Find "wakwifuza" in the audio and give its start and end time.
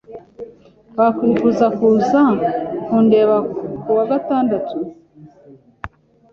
0.97-1.65